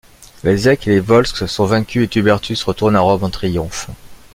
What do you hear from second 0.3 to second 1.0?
Les Èques et les